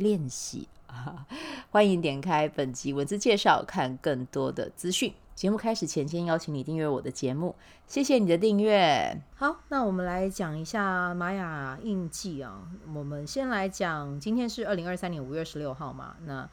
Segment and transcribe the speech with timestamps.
[0.00, 1.26] 练习啊，
[1.70, 5.12] 欢迎点开本集文字介绍，看更多的资讯。
[5.34, 7.54] 节目开始前，先邀请你订阅我的节目，
[7.86, 9.22] 谢谢你的订阅。
[9.36, 12.68] 好，那我们来讲一下玛雅印记啊。
[12.94, 16.16] 我们先来讲，今天是二零二三年五月十六号嘛。
[16.24, 16.48] 那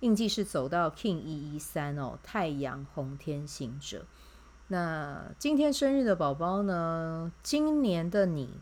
[0.00, 4.04] 印记是走到 King 一一三哦，太阳红天行者。
[4.68, 7.32] 那今天生日的宝宝呢？
[7.42, 8.60] 今年的你。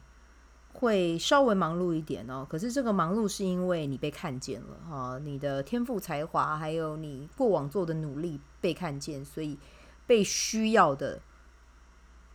[0.78, 9.58] 会稍微忙碌一点哦，可是这个忙碌是因为你被看见了哈，你的天赋才华还有你过往做的努力被看见，所以
[10.06, 11.20] 被需要的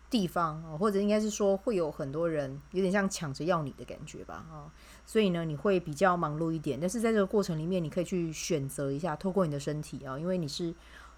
[0.09, 4.67] 地方，或者应该是说会有很多人有点像抢着要你的感觉吧啊，
[5.05, 10.73] 所以呢你会比较忙碌一点，但是在这个过程里面你可以去选择一下，透过你的身体啊，因为你是。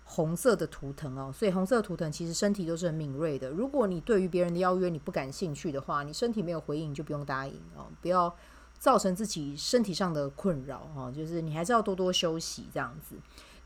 [0.08, 3.50] 红色的图腾哦，所以红色图腾其实身体都是很敏锐的。
[3.50, 8.34] 如果你对于别人的邀约你不感兴趣的话，你身体没有回应，就不用答应哦，不要
[8.78, 11.12] 造成自己身体上的困扰哦。
[11.14, 13.16] 就是你还是要多多休息这样子。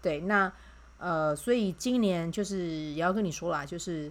[0.02, 0.52] 对，那
[0.98, 4.10] 呃，所以今年就是也要跟你说啦，就是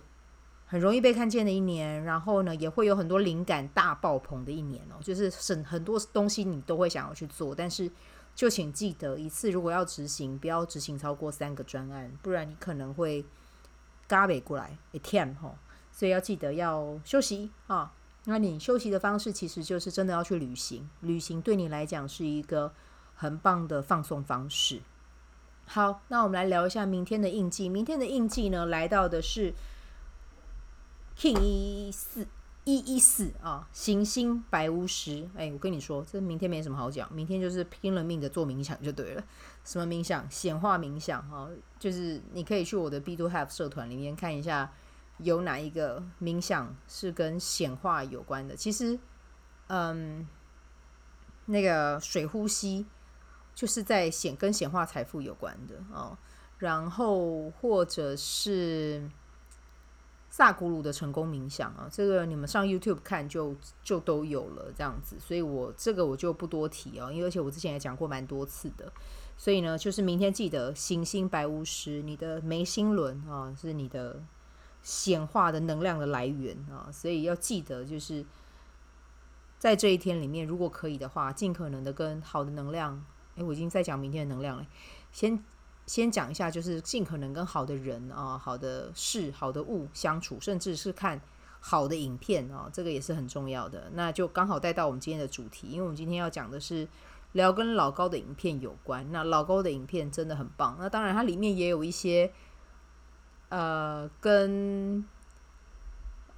[0.66, 5.00] 很容易被看见的一年，然后呢，也会有很多灵感大爆棚的一年哦。
[5.02, 7.90] 就是很很多东西你都会想要去做，但是。
[8.38, 13.24] 就请记得，一次如果要执行，不要执行超过三个专案，不然你可能会
[14.06, 15.56] 嘎北过来一天哈。
[15.90, 17.92] 所以要记得要休息啊。
[18.26, 22.72] 那你休息的方式其实就是真的要去旅行，旅行对你来讲是一个
[23.16, 24.82] 很棒的放松方式。
[25.66, 27.68] 好，那我们来聊一下明天的印记。
[27.68, 29.52] 明天的印记呢，来到的是
[31.18, 32.28] King 一四。
[32.68, 35.26] 一一四啊，行星白巫师。
[35.34, 39.24] 哎，我跟你说，这明天没什么好讲，明天就是拼了命的做冥想就对了。
[39.64, 40.30] 什么冥想？
[40.30, 41.48] 显化冥想啊，
[41.78, 44.70] 就是你可以去我的 B to Have 社团里面看一下，
[45.16, 48.54] 有哪一个冥想是跟显化有关的。
[48.54, 48.98] 其实，
[49.68, 50.28] 嗯，
[51.46, 52.84] 那个水呼吸
[53.54, 56.18] 就是在显跟显化财富有关的哦。
[56.58, 59.10] 然后或者是。
[60.30, 68.92] 萨古鲁的成功冥想啊，这个你们上 YouTube 看就就都有了这样子，所以我这个我就不多提哦，因为而且我之前也讲过蛮多次的，
[69.36, 74.22] 所以呢，就是明天记得行星白巫师，你的眉心轮啊是你的
[74.82, 78.24] 显化的能量的来源啊，所以要记得就是
[79.58, 83.02] 在这一天里面，如果可以的话，尽可能的跟好的能量，
[83.36, 84.66] 诶，我已经在讲明天的能量了，
[85.10, 85.42] 先。
[85.88, 91.18] 先讲一下，就是尽可能跟好的人啊、好的事、好的物相处，甚至是看
[91.60, 93.90] 好的影片啊，这个也是很重要的。
[93.94, 96.86] 那就刚好带到我们今天的主题，因为我们今天要讲的是
[97.32, 99.10] 聊跟老高的影片有关。
[99.10, 102.30] 那老高的影片真的很棒，那当然它里面也有一些
[103.48, 105.02] 呃跟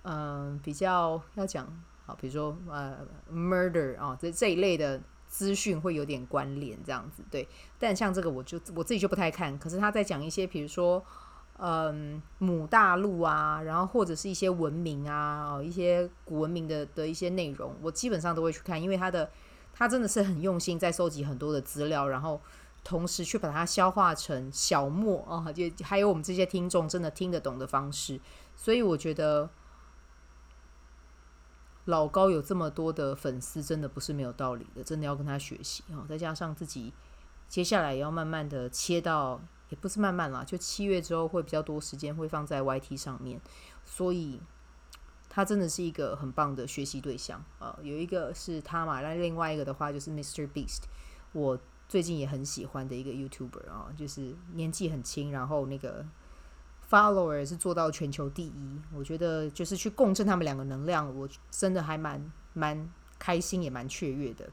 [0.04, 1.66] 嗯、比较要讲
[2.06, 2.98] 好，比如说呃
[3.30, 5.00] murder 啊这这一类的。
[5.30, 7.48] 资讯会有点关联，这样子对，
[7.78, 9.56] 但像这个我就我自己就不太看。
[9.60, 11.02] 可是他在讲一些，比如说，
[11.56, 19.30] 嗯，母大陆啊，然后或者是一些文明啊，一些古文明的的一些内容，我基本上都会去看，因为他的
[19.72, 22.40] 他真的是很用心在收集很多的资料，然后
[22.82, 28.18] 同时去把它消化成小莫啊，就还有我们这些听众真的听得懂的方式，
[28.56, 29.48] 所以我觉得。
[31.86, 36.04] 老高有这么多的粉丝，真的不是没有道理的，真的要跟他学习哈。
[36.08, 36.92] 再加上自己
[37.48, 39.40] 接下来也要慢慢的切到，
[39.70, 43.40] 也不是慢慢啦，就七月之后会比较多时间会放在 YT 上面，
[43.84, 44.38] 所以
[45.28, 47.78] 他真的是一个很棒的学习对象啊。
[47.82, 50.46] 有一个是他嘛，那另外一个的话就是 Mr.
[50.48, 50.82] Beast，
[51.32, 56.06] 我最近也很喜欢的一个 YouTuber 啊，就是年纪很轻，然后那个。
[56.90, 64.50] Follower 是做到全球第一，我觉得就是去共振他们两个能量，我真的还蛮蛮开心，也蛮雀跃的。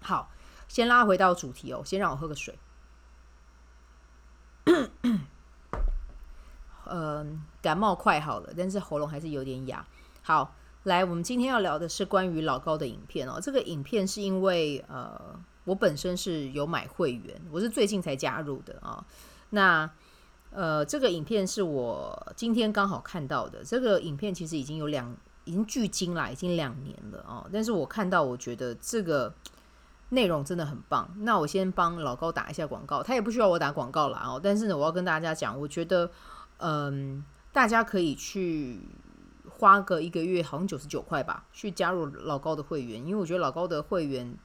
[0.00, 0.30] 好，
[0.66, 2.58] 先拉回到主题哦，先让我喝个水。
[6.90, 9.86] 嗯、感冒快好了，但是喉咙还是有点哑。
[10.22, 10.54] 好，
[10.84, 13.38] 来，我们今天要聊的是关于老高的影片哦。
[13.38, 19.04] 这个影片是因为呃，我本身是有买会员，我是最近才加入的啊、哦。
[19.50, 19.90] 那
[20.58, 23.62] 呃，这个影片是我今天刚好看到的。
[23.62, 27.48] 这个影片其实已经有两，已经距今啦，已经两年了哦。
[27.52, 29.32] 但是我看到，我觉得这个
[30.08, 31.08] 内容真的很棒。
[31.18, 34.40] 那我先帮老高打一下广告，他也不需要我打广告啦哦。
[34.42, 36.10] 但是呢，我要跟大家讲，我觉得，
[36.56, 38.80] 嗯，大家可以去
[39.48, 44.36] 花个一个月，好像九十九块吧，去加入老高的会员，因为我觉得老高的会员，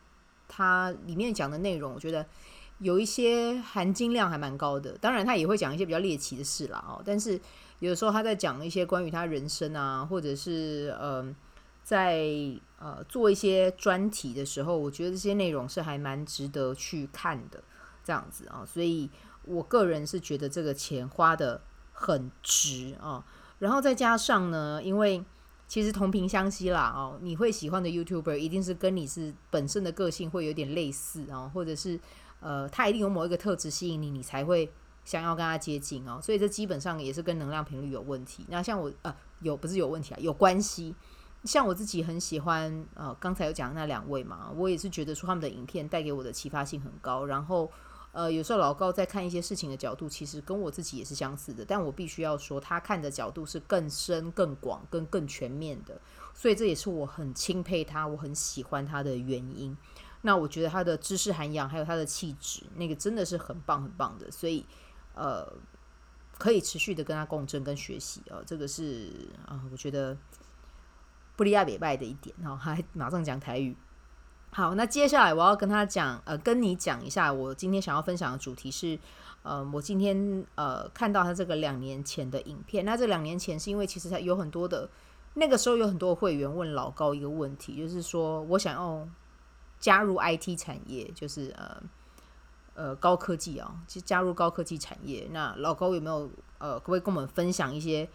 [0.48, 2.24] 他里面讲的内容，我觉得
[2.80, 4.98] 有一些含金量还蛮高的。
[5.00, 7.02] 当然，他也会讲一些比较猎奇的事啦哦。
[7.06, 7.40] 但是
[7.80, 11.36] 有的时候他在讲一些关于他人生啊，或者是嗯。
[11.86, 12.24] 在
[12.80, 17.62] 呃做一些专题的时候，我觉得这些内容是还蛮值得去看的，
[18.06, 19.10] 这样子啊，所以
[19.44, 21.62] 我个人是觉得这个钱花得
[21.92, 23.22] 很值啊。
[23.60, 25.22] 然后再加上呢，因为
[25.68, 32.00] 其实同频相吸啦哦，你会喜欢的 YouTuber 一定是跟你是本身的个性会有点类似啊，或者是
[32.44, 34.69] 呃他一定有某一个特质吸引你，你才会
[35.06, 36.19] 想要跟他接近哦。
[36.22, 38.45] 所以这基本上也是跟能量频率有问题。
[38.50, 40.94] 那像我呃有不是有问题啊，有关系。
[41.45, 47.25] 像我自己很喜欢，呃，刚才有讲那两位嘛，我也是觉得说他们的影片带给我的启发性很高。
[47.25, 47.69] 然后，
[48.13, 51.66] 呃，有时候老高在看一些事情的角度，其实跟我自己也是相似的。
[51.66, 56.00] 但我必须要说，他看的角度是更深、更广、更更全面的。
[56.34, 59.75] 所以这也是我很钦佩他，我很喜欢他的原因。
[60.24, 64.30] 那我觉得他的知识涵养还有他的气质，那个真的是很棒很棒的。
[64.31, 64.66] 所以，
[65.14, 65.48] 呃，
[66.38, 70.18] 可以持续的跟他共振跟学习啊，呃，这个是啊，我觉得。
[71.36, 73.75] 布利亚北拜的一点，然后还马上讲台语。
[74.52, 79.00] 好，那接下来我要跟他讲，呃，跟你讲一下，我今天想要分享的主题是，
[79.42, 82.86] 呃，我今天呃看到他这个两年前的影片。
[82.86, 84.88] 那这两年前是因为其实他有很多的，
[85.34, 89.08] 那个时候有很多会员问老高一个问题，就是说我想要
[89.83, 91.83] 加入 IT 产业，就是呃
[92.75, 95.27] 呃高科技啊，就加入高科技产业。
[95.31, 98.07] 那老高有没有呃可不可以跟我们分享一些？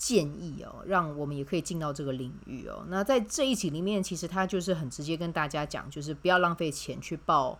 [0.00, 2.86] 建议哦，让我们也可以进到这个领域哦。
[2.88, 7.58] 那在这一集里面，其实他就是很直接跟大家讲，就是不要浪费钱去报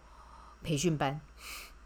[0.63, 1.21] 培训班，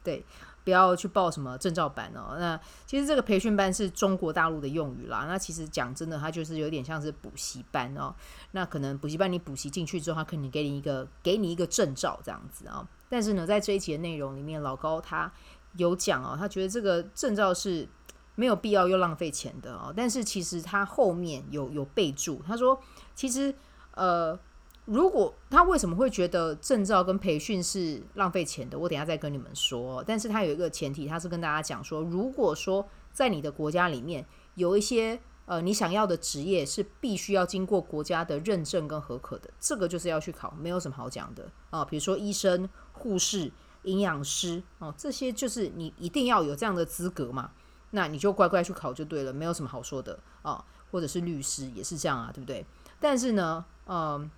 [0.05, 0.25] 对，
[0.65, 2.37] 不要去报什么证照班哦。
[2.39, 5.27] 那其实这个培训班是中国大陆的用语啦。
[5.29, 8.13] 那其实讲真的，它就是有点像是补习班哦。
[8.51, 12.89] 那可能补习班你补习进去之后，他可能给你一个给你一个证照这样子啊。
[13.09, 15.31] 但是呢，在这一集的内容里面，老高他
[15.77, 17.89] 有讲哦，他觉得这个证照是。
[18.37, 22.77] 没有必要又浪费钱的哦，但是其实他后面有有备注，他说
[23.15, 23.55] 其实
[23.93, 24.37] 呃，
[24.87, 30.05] 如果他为什么会觉得证照跟培训是浪费钱的，我等下再跟你们说。
[30.07, 41.85] 但是他有一个前提，他是跟大家讲说，如果说在你的国家里面有一些呃你想要的职业是必须要经过国家的认证跟合可的，这个就是要去考，没有什么好讲的啊。
[41.85, 43.51] 比如说医生、护士、
[43.85, 47.53] 营养师哦，这些就是你一定要有这样的资格嘛。
[47.93, 50.65] 那你就乖乖去考就对了，没有什么好说的啊。
[50.91, 52.65] 或者是律师也是这样啊，对不对？
[53.01, 54.31] 但是呢，嗯，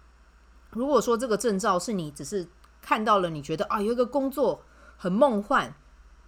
[0.76, 2.46] 如果说这个证照是你只是
[2.80, 4.62] 看到了，你觉得啊有一个工作
[4.96, 5.72] 很梦幻，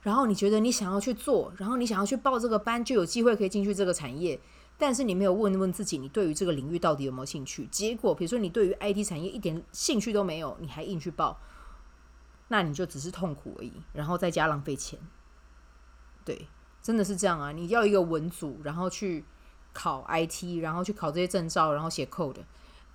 [0.02, 4.40] 然后你觉得你想要去做，然后你想要去报这个班，就有机会可以进去这个产业，
[4.76, 7.66] 但是你没有问问自己，你对于这个领域到底有没有兴趣？
[7.66, 11.38] 结果比如说你对于 IT 产业一点兴趣都没有，你还硬去报，
[12.48, 14.98] 那你就只是痛苦而已，然后再加浪费钱，
[16.24, 16.48] 对。
[16.80, 17.52] 真的是这样啊！
[17.52, 19.22] 你要一个文组，然后去
[19.74, 22.36] 考 IT，然后去考这些证照，然后写 code，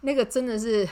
[0.01, 0.87] 那个真的是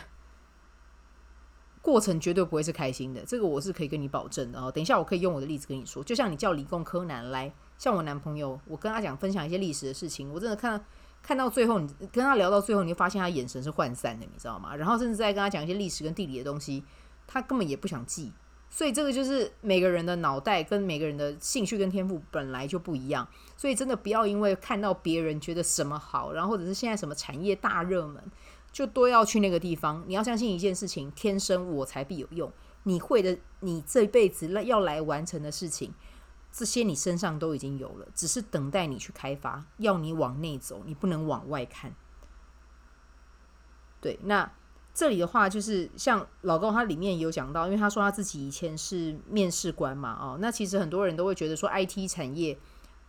[1.81, 3.21] 过程绝对不会是开心的。
[3.25, 4.71] 这个我是可以跟你保证的哦。
[4.71, 10.83] 等一下我可以用我的例子跟你说，就像你叫理工科男来，像我男朋友，我跟他讲分享一些历史的事情，我真的看
[11.23, 14.75] 看到最后，你跟他聊到最后，你会发现他眼神是涣散的，你知道吗？
[14.75, 16.83] 然后甚至在跟他讲一些历史跟地理的东西，
[17.27, 18.31] 他根本也不想记。
[18.73, 28.23] 所以这个就是每个人的脑袋跟每个人的兴趣跟天赋本来就不一样，所以真的不要因为看到别人觉得什么好，然后或者是现在什么产业大热门，
[28.72, 30.04] 就都要去那个地方。
[30.08, 32.51] 你要相信一件事情：天生我材必有用。
[32.84, 35.94] 你会的，你这辈子要来完成的事情，
[36.51, 39.66] 这些你身上都已经有了，只是等待你去开发。
[39.78, 41.94] 要你往内走，你不能往外看。
[44.00, 44.51] 对，那。
[44.94, 52.60] 这里的话就是像老高他里面有讲到，因为他说他自己以前是面试官嘛，哦，那其实很多人都会觉得说 IT 产业，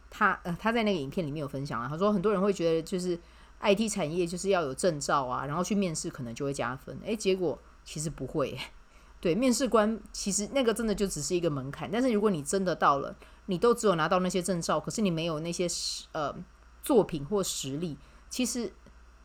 [0.09, 3.19] 他呃他在那个影片里面有分享啊，他说很多人会觉得就是
[3.63, 8.59] IT 产业就是要有证照啊，然后去面试可能就会加分，诶，结果其实不会，
[9.21, 13.15] 对，面试官其实那个真的就只是一个门槛，但是如果你真的到了，
[13.47, 15.69] 你都只有拿到那些证照，可是你没有那些
[16.13, 16.35] 呃
[16.83, 17.97] 作品或实力，
[18.29, 18.73] 其实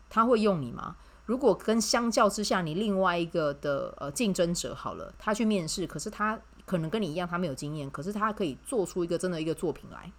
[0.10, 0.96] 他会用你吗？
[1.26, 10.12] 如果跟相较之下，你另外一个的呃竞争者好了，他去面试，可是他可能跟你一样，他没有经验，可是他可以做出一个真的一个作品来，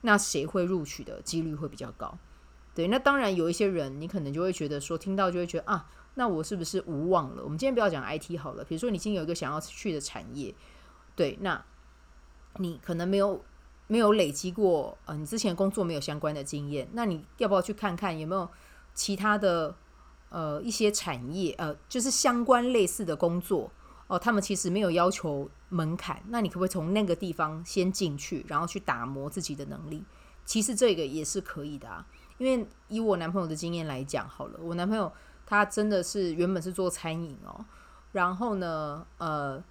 [0.00, 2.16] 那谁会录取的几率会比较高？
[2.74, 7.42] 对，那当然有一些人，你可能就会觉得说，听到就会觉得啊，那我是不是无望了？
[7.44, 10.54] 我们今天不要讲 IT 好了，比如说你今天有一个想要去的产业，
[11.14, 11.62] 对，那
[12.56, 13.44] 你可能没有
[13.88, 18.48] 没有累积过，呃，你之前工作没有相关的经验，那你要不要去看看有没有
[18.94, 19.74] 其他的
[20.30, 23.70] 呃一些产业，呃，就是相关类似的工作
[24.06, 30.02] 哦，他们其实没有要求门槛，那你可不可以从那个地方先进去，然后去打磨自己的能力？
[30.44, 32.04] 其实这个也是可以的啊，
[32.42, 35.12] 因为以我男朋友的经验来讲，好了，我男朋友。
[35.44, 37.62] 他真的是原本是做餐饮哦，
[38.12, 39.62] 然后呢，呃，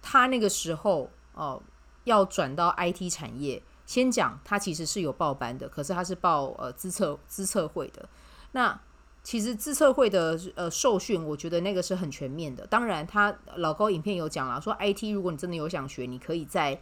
[0.00, 1.60] 他那个时候哦
[2.04, 8.08] 要转到 IT 产业，先讲他其实是有报班的，可是他是报呃资策资策会的。
[8.52, 8.78] 那
[9.24, 12.64] 其实资测会的呃受训，我觉得那个是很全面的。
[12.66, 16.80] 当然，他老高影片有讲了，说 IT 如果你真的有想学，你可以在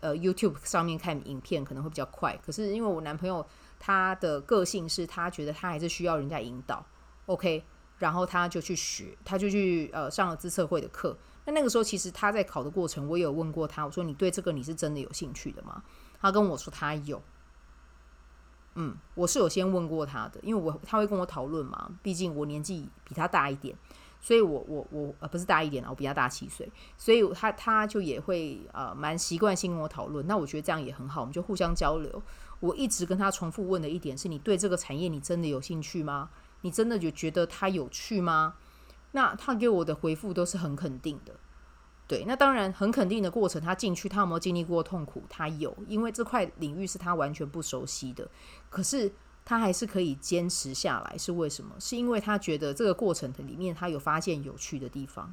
[0.00, 2.38] 呃 YouTube 上面看影片，可能会比较快。
[2.44, 3.46] 可是因为我男朋友。
[3.78, 6.84] 他的个性是他觉得他还是需要人家引导
[7.26, 7.62] ，OK，
[7.98, 11.14] 然后他就去学，他就去呃上了资策会的课。
[11.44, 15.84] 那那个时候其实他在考的过程，我也有问过他，我说你对这个你是真的有兴趣的吗？
[16.18, 17.22] 他跟我说他有，
[18.76, 23.76] 嗯，我是有先问过他的，因为我他会跟我讨论嘛，毕竟我年纪比他大一点，
[24.26, 26.68] 所以我我我呃不是大一点啊，我比他大七岁，
[26.98, 30.26] 所以他他就也会呃蛮习惯性跟我讨论。
[30.26, 32.20] 那我觉得这样也很好，我们就互相交流。
[32.58, 36.30] 我一直跟他重复问的一点是：你对这个产业你真的有兴趣吗？
[36.62, 38.54] 你真的就觉得它有趣吗？
[39.12, 41.32] 那他给我的回复都是很肯定的。
[42.08, 45.22] 对，那当然很肯定的过程，他进去他有没有经历过痛苦？
[45.28, 48.28] 他有，因为这块领域是他完全不熟悉的。
[48.68, 49.12] 可是
[49.46, 51.76] 他还是可以坚持下来，是为什么？
[51.78, 55.32] 是因为他觉得这个过程的里面他有发现有趣的地方。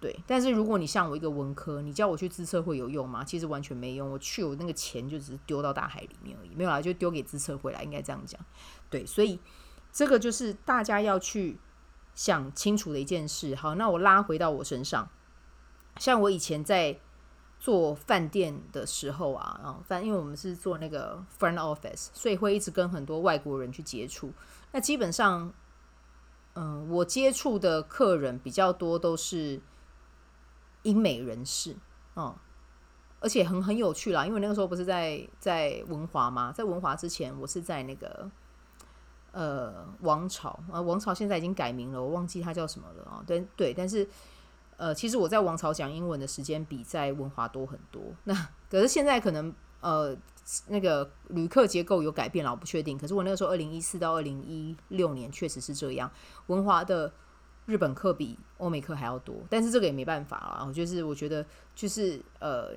[0.00, 3.22] 对，但是如果你像我一个文科，你叫我去自测会有用吗？
[3.22, 4.10] 其实完全没用。
[4.10, 8.40] 我去，我那个钱就只是丢到大海里面而已，没有啦，就丢给自测会啦，应该这样讲。
[8.88, 9.38] 对，所以
[9.92, 11.58] 这个就是大家要去
[12.14, 13.54] 想清楚的一件事。
[13.54, 15.08] 好，那我拉回到我身上，
[15.98, 16.98] 像我以前在
[17.60, 24.32] 做饭店的时候啊，啊，反正因为我们是做那个 front office，所以会一直跟很多外国人去接触。
[24.72, 25.52] 那基本上，
[26.54, 29.60] 嗯，我接触的客人比较多都是。
[30.82, 31.76] 英美人士，
[32.16, 32.34] 嗯，
[33.20, 36.50] 而且很很有趣啦，因为那个时候不是在在文华吗？
[36.50, 38.30] 在文华之前，我是在那个
[39.32, 43.22] 呃王朝，呃王朝现在已经改名了，我忘记它叫什么了啊。
[43.26, 44.08] 对对，但是
[44.80, 48.02] 呃，其实我在王朝讲英文的时间比在文华多很多。
[48.24, 48.34] 那
[48.70, 50.16] 可是现在可能呃
[50.68, 52.96] 那个旅客结构有改变了，我不确定。
[52.96, 56.10] 可是我那个时候二零一四到二零一六年确实是这样，
[56.46, 57.12] 文华的。
[57.66, 60.64] 日本课比欧美课还要多，但是这个也没办法啊。
[60.66, 62.72] 我就是我觉得就是呃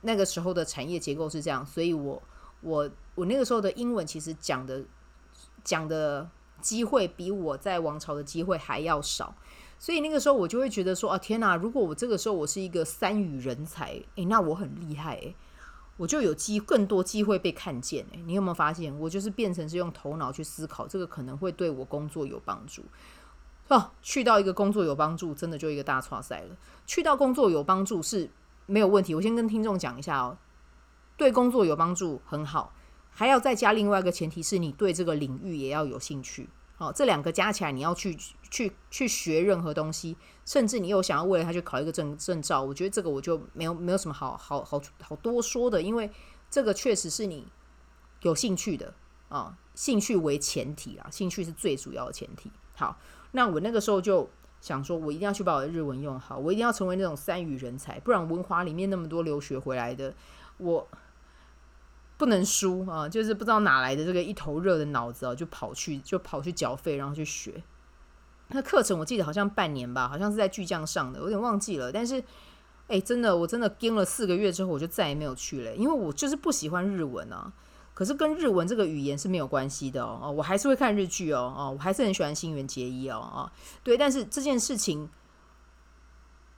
[0.00, 2.20] 那个时候的产业结构是这样，所以我
[2.60, 4.82] 我我那个时候的英文其实讲的
[5.62, 6.28] 讲的
[6.60, 9.32] 机会比我在王朝的机会还要少，
[9.78, 11.54] 所以那个时候我就会觉得说啊天哪！
[11.54, 15.34] 如果我这个时候我是一个三语人才，诶，那我很厉害诶，
[15.96, 18.92] 我就有机更多机会被看见诶，你有没有发现？
[18.98, 22.82] 我就是变成是用头脑去思考，这个可能会对我工作有帮助。
[23.68, 26.56] 哦，去到一个工作有帮助，真的就一个大剉赛了。
[26.86, 28.30] 去到工作有帮助是
[28.66, 29.14] 没有问题。
[29.14, 30.38] 我先跟听众讲一下哦，
[31.16, 32.72] 对工作有帮助很好，
[33.10, 36.48] 还要再加另外一个前提是你对这个领域也要有兴趣。
[36.78, 38.16] 好，这两个加起来，你要去
[38.50, 40.16] 去去学任何东西，
[40.46, 46.10] 甚至你又想要为了他去考一个证证照，我觉得这个我就没有没有什么好好好好多说的，因为
[46.48, 47.46] 这个确实是你
[48.22, 48.94] 有兴趣的
[49.28, 52.50] 啊，兴趣为前提啊，兴趣是最主要的前提。
[52.74, 52.96] 好。
[53.32, 54.26] 那我那个时候就
[54.62, 60.14] 想说，我一定要去把我的日文用好，我一定要成为那种三语人才，不然文华里面那么多留学回来的，
[60.56, 60.88] 我
[62.18, 63.08] 不能输啊！
[63.08, 67.62] 就是不知道哪来的这个一头热的脑子啊，就跑去就跑去缴费，然后去学。
[68.48, 71.92] 那课程我记得好像半年吧，好像是在巨匠上的，有点忘记了。
[71.92, 72.22] 但是，
[72.88, 77.52] 哎，真的，我真的跟了四个月之后，我就再也没有去了，因为我就是不喜欢日文啊。
[77.94, 83.50] 可是跟日文这个语言是没有关系的哦，哦，我还是会看日剧哦，哦，我还是很喜欢新垣结衣哦，哦，
[83.82, 85.08] 对，但是这件事情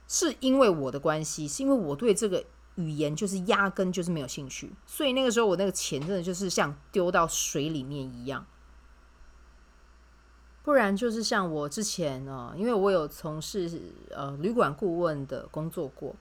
[0.07, 8.45] 是因为我的关系，是因为我对这个语言就是压根就是没有兴趣，所以那个时候我那个钱真的就是像丢到水里面一样，
[10.63, 13.69] 不然就是像我之前呢，因为我有从事
[14.11, 16.15] 呃旅馆顾问的工作过，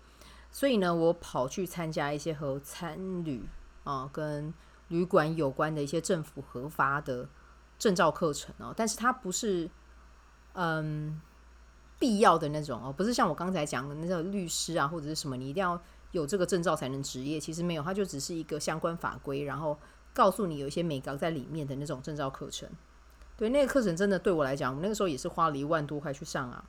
[0.50, 3.44] 所以呢，我跑去参加一些和餐旅
[3.84, 4.52] 啊跟
[4.88, 7.28] 旅馆有关的一些政府核发的
[7.78, 9.70] 证照课程哦，但是它不是
[10.54, 11.20] 嗯
[11.98, 15.80] 必要的那种哦，不是像我刚才讲的那个律师啊或者是什么，你一定要
[16.12, 17.38] 有这个证照才能执业。
[17.38, 19.78] 其实没有，它就只是一个相关法规，然后
[20.12, 22.68] 告诉你有一些眉角在里面的那种证照课程。
[23.36, 26.64] 对，那个课程真的对我来讲，我那个时候也是花了一万多块去上啊。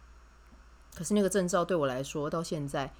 [0.95, 2.93] 可是那个证照对我来说，到现在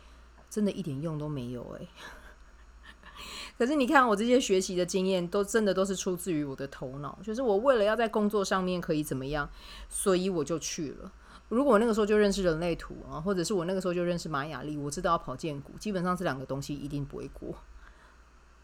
[0.49, 1.87] 真的一点用都没有哎。
[3.57, 9.49] 可是你看，我这些学习的经验，都真的都是出自于我的头脑，就是我为了要在工作上面可以怎么样，
[9.87, 11.11] 所以我就去了。
[11.55, 17.53] 如果我那个时候就认识人类图啊，或者是我那个时候就认识玛雅历，我知道要跑荐股，基本上这两个东西一定不会过。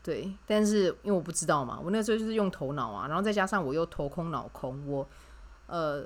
[0.01, 5.08] 对，但是因为我不知道嘛，我那时候就是用头脑啊，然后再加上我又头空脑空，我
[5.67, 6.06] 呃。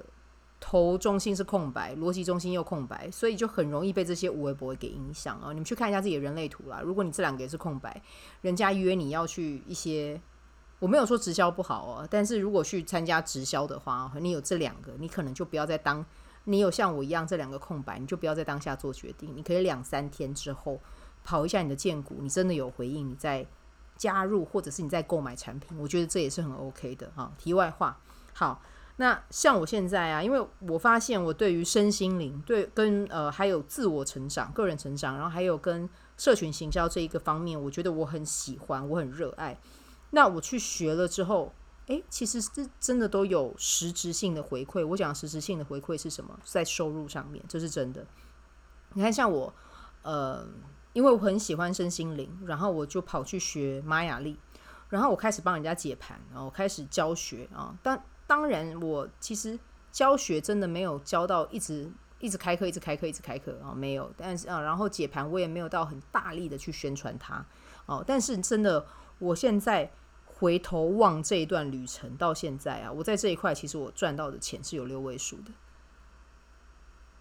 [0.64, 5.48] 头中心是空白，逻辑中心又空白，所以就很容易被这些无微博给影响啊！
[5.50, 6.80] 你们去看一下自己的人类图啦。
[6.84, 8.00] 如果你这两个也是空白，
[8.42, 10.22] 人家约你要去一些，
[10.78, 16.06] 我没有说直销不好哦，但是如果去参加直销的话，你有这两个，你可能就不要再当，
[16.46, 19.36] 你有像我一样这两个空白，你就不要在当下做决定。
[19.36, 20.80] 你可以两三天之后
[21.24, 23.46] 跑一下你的荐股，你真的有回应，你再
[23.98, 27.32] 加入，或者是你再购买产品，我觉得这也是很 OK 的啊。
[27.38, 28.00] 题外话，
[28.34, 28.62] 好。
[28.98, 39.58] 那像我现在啊，因为我发现我对于身心灵，对跟呃还有自我成长、个人成长，然后还有跟社群行销这一个方面，我觉得我很喜欢，我很热爱。
[40.12, 41.52] 那我去学了之后，
[41.92, 44.86] 诶，其实这真的都有实质性的回馈。
[44.88, 46.40] 我讲实质性的回馈是什么？
[46.46, 48.06] 在收入上面，这是真的。
[48.94, 49.54] 你看，像我，
[50.02, 50.48] 呃，
[50.94, 54.40] 因为我很喜欢身心灵，然后我就跑去学玛雅历，
[54.88, 59.60] 然后我开始帮人家解盘，然后开始教学啊，当当然，我其实
[59.92, 64.10] 教学真的没有教到一直一直开课，一直开课，一直开课啊，没有。
[64.16, 67.46] 但是啊，然后解盘我也没有到很大力的去宣传它
[67.86, 68.02] 哦。
[68.08, 68.86] 但是真的，
[69.20, 69.92] 我现在
[70.42, 75.52] 回头望这一段旅程到现在啊，我在这一块其实我赚到的钱是有六位数的。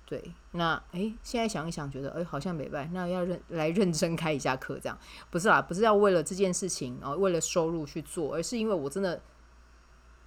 [0.07, 4.99] 对，那诶，现在想一想，觉得诶，好像没办法，那要认来认真开一下课，这样
[5.31, 9.21] 不是啦，不是要为了这件事情啊，为了收入去做，而是因为我真的。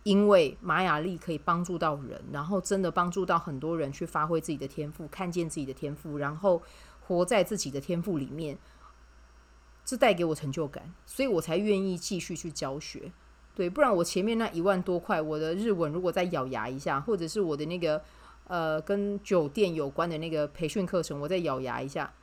[0.04, 6.62] 因为玛雅历可以帮助到人，然后真的帮助到很多人去发挥自己的天赋，看见自己的天赋，然后
[7.00, 8.58] 活在自己的天赋里面，
[9.86, 13.12] 这带给我成就感，所以我才愿意继续去教学。
[13.56, 18.02] 对，不然我前面那一万多块，我的日文如果再咬牙一下，或者是我的那个
[18.48, 22.13] 呃跟酒店有关的那个培训课程，我再咬牙一下。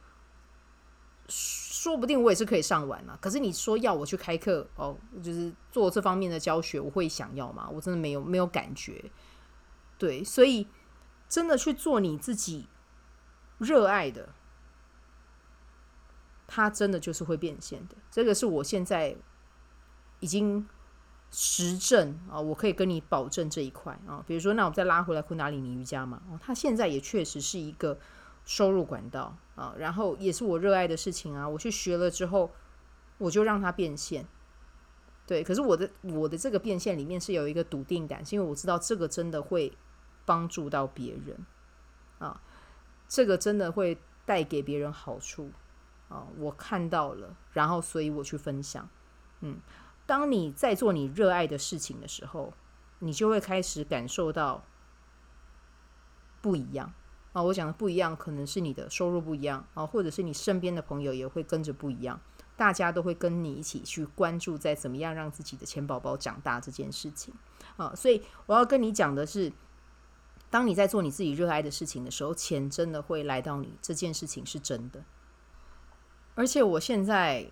[1.28, 7.70] 说不定我也是可以上完了，可是你说要我去开课哦，就是做这方面的教学，我会想要吗？
[7.72, 9.04] 我真的没有没有感觉。
[9.96, 10.66] 对，所以
[11.28, 12.66] 真的去做你自己
[13.58, 14.30] 热爱的，
[16.52, 17.94] 它真的就是会变现的。
[18.10, 19.16] 这个是我现在
[20.18, 20.66] 已经
[21.30, 24.24] 实证啊，我可以跟你保证这一块啊。
[24.26, 27.96] 比如说，那我们再拉回来昆达里尼瑜伽嘛，它现在也确实是一个。
[28.46, 31.46] 收入管道啊，然后也是我热爱的事情啊。
[31.46, 32.50] 我去学了之后，
[33.18, 34.26] 我就让它变现。
[35.26, 39.70] 对，可是我的我的这个变现里面是有一个笃定感，是因为我知道这个真的会
[40.24, 41.46] 帮助到别人
[42.18, 42.40] 啊，
[43.06, 45.50] 这个真的会带给别人好处
[46.10, 46.26] 啊。
[46.36, 48.86] 我看到了，然后所以我去分享。
[49.40, 49.58] 嗯，
[50.04, 52.52] 当你在做你热爱的事情的时候，
[52.98, 54.62] 你就会开始感受到
[56.42, 56.92] 不一样。
[57.32, 62.20] 啊，我讲的不一样，可能是你的收入不一样啊，或者是你身边的朋友也会跟着不一样，
[62.56, 67.32] 大家都会跟你一起去关注在怎么样让自己的钱宝宝长大这件事情
[67.76, 67.94] 啊。
[67.94, 69.52] 所以我要跟你讲的是，
[70.50, 75.04] 当你在做你自己热爱的事情的时候，钱真的会来到你，这件事情是真的。
[76.34, 77.50] 而且我现在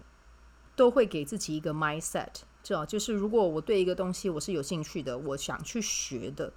[0.74, 2.28] 都会给自己一个 mindset，
[2.62, 6.52] 这就是如果我对一个东西我是有兴趣的，我想去学的。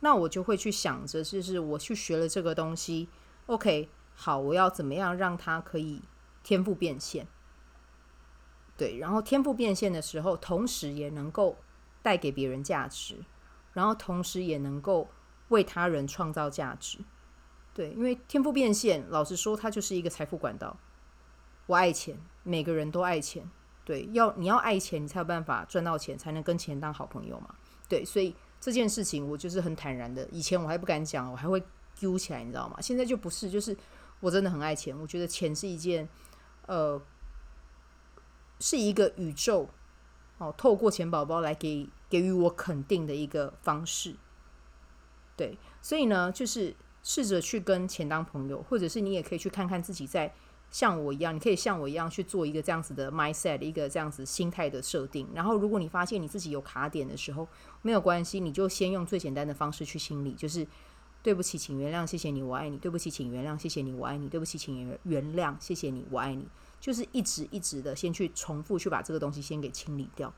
[0.00, 3.08] 那我就会去想着，就是我去学了这个东西
[3.46, 6.02] ，OK，好，我要怎么样让它可以
[6.42, 7.26] 天赋变现？
[8.76, 11.56] 对，然后天赋变现的时候，同时也能够
[12.02, 13.16] 带给别人价值，
[13.72, 15.08] 然后同时也能够
[15.48, 16.98] 为他人创造价值。
[17.72, 20.76] 对，因为天赋变现，老实说，它就是一个财富管道。
[21.66, 23.48] 我爱钱，每个人都爱钱。
[23.84, 27.54] 对，要你要爱钱，你才有办法赚到钱，才能跟钱当好朋友嘛。
[27.88, 28.34] 对，所以。
[28.58, 31.62] 这件事情我就是很坦然的，以前我还不敢讲，我还会
[31.94, 32.80] 揪起来，你知道吗？
[32.80, 33.76] 现在就不是，就是
[34.18, 36.08] 我真的很爱钱，我觉得钱是一件，
[36.66, 37.00] 呃，
[38.58, 39.68] 是一个宇宙
[40.38, 44.16] 哦，透过钱宝宝来给给予我肯定的一个方式。
[45.36, 50.34] 对，所以呢，就是试着去跟钱当朋友，或者是你也可以去看看自己在。
[50.70, 55.26] 像我一样，你可以像我一样去做一个这样子的 mindset，一个这样子心态的设定。
[55.34, 57.48] 然后，如果你发现你自己有卡点的时候，
[57.82, 60.66] 没有关系，你就先用最简单的方式去清理，就是
[61.22, 62.76] 对不起，请原谅，谢谢你，我爱你。
[62.76, 64.28] 对不起，请原谅，谢谢你，我爱你。
[64.28, 66.46] 对不起，请原谅，谢谢你，我爱你。
[66.78, 70.32] 就是一直一直的先去重复去把这个东西先给清理掉，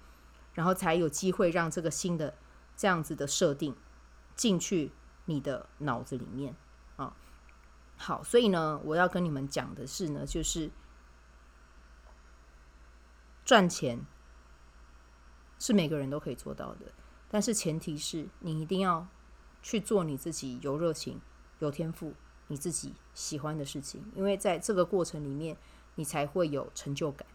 [0.54, 2.32] 然后才有机会让这个新的
[2.76, 3.74] 这样子的设定
[4.36, 4.92] 进去
[5.24, 6.54] 你的脑子里面。
[7.98, 10.70] 好，所以呢，我要跟你们讲的是呢，就是
[13.44, 14.06] 赚钱
[15.58, 16.86] 是每个人都可以做到的，
[17.28, 19.06] 但是前提是你一定要
[19.60, 21.20] 去做你自己有热情、
[21.58, 22.14] 有天赋、
[22.46, 25.56] 你自己喜欢的事情，因为在这个过程里面，
[25.96, 27.26] 你才会有成就感。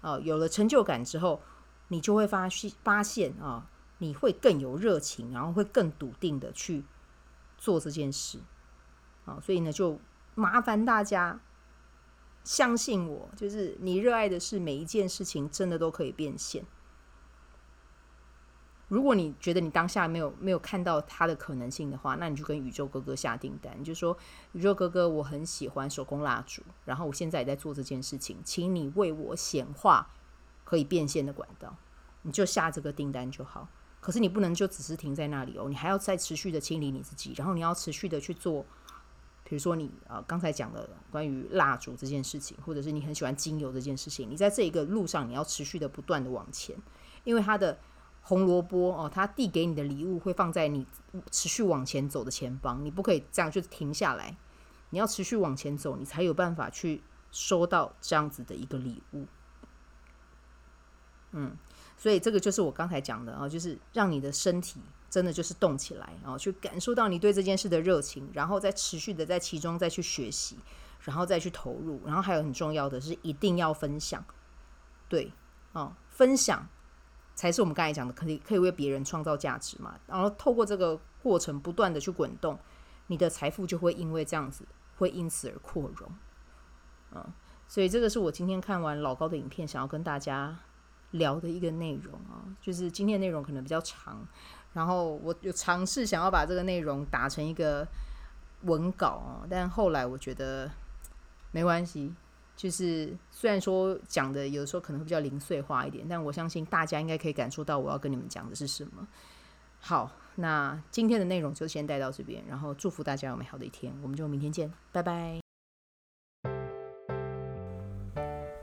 [0.00, 1.42] 啊，有了成就感之后，
[1.88, 2.48] 你就会发
[2.82, 6.84] 发现啊，你会更有热情，然后会更笃定的去
[7.58, 8.40] 做这件事。
[9.26, 10.00] 啊，所以呢，就
[10.34, 11.38] 麻烦大家
[12.42, 16.64] 相信我，就是你热爱的事，每一件事情真的都可以变现。
[18.88, 24.16] 如果你觉得你当下没有没有看到它的可能性的话，那你就跟宇宙哥哥下订单，你就说
[24.52, 30.08] 宇宙哥哥，我很喜欢手工蜡烛，然后我现在也在做这件事情，请你为我显化
[30.62, 31.76] 可以变现的管道，
[32.22, 33.68] 你就下这个订单就好。
[33.98, 38.64] 可是你不能就只是停在那里哦，你还要再持续的清理你自己，然后你要持续的去做，
[39.48, 46.76] 比如说你啊刚才讲的关于蜡烛这件事情，或者是你很喜欢精油这件事情，你在这一个路上你要持续的不断的往前，
[47.24, 47.78] 因为它的。
[48.28, 50.84] 红萝卜哦，他递给你的礼物会放在你
[51.30, 54.36] 持续往前走的前方，你不可以这样就停下来，
[54.90, 59.26] 你要持续往前走，你才有办法去收到这样子的一个礼物。
[61.30, 61.56] 嗯，
[61.96, 64.80] 所以这个就是我刚才讲的啊，就是让你的身体
[65.16, 70.58] 真的就是动起来，然后去感受到你对这件事的热情，然后再持续的在其中再去学习，
[71.04, 74.22] 然后再去投入，然后还有很重要的是一定要分享，
[75.08, 75.32] 对，
[75.72, 76.68] 哦，分享。
[77.34, 79.98] 才是我们刚才讲的，可以可以为别人创造价值嘛。
[80.06, 82.58] 然后透过这个过程不断的去滚动，
[83.06, 84.66] 你的财富就会因为这样子，
[84.98, 86.10] 会因此而扩容。
[87.12, 87.24] 嗯，
[87.66, 90.58] 所以这个是我今天看完老高的影片，想要跟大家
[91.12, 92.44] 聊的一个内容啊。
[92.60, 94.26] 就是今天内容可能比较长，
[94.76, 97.88] 然后我有尝试想要把这个内容打成一个
[98.64, 100.70] 文稿啊，但后来我觉得
[101.50, 102.12] 没关系。
[102.54, 109.06] 就是虽然说讲的有时候可能会比较零碎化一点，但我相信大家应该可以感受到我要跟你们讲的是什么。
[109.80, 115.40] 好，那今天的内容就先带到这边，然后祝福大家有美好的一天，我们就明天见，拜拜。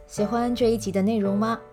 [0.05, 1.59] 喜欢这一集的内容吗？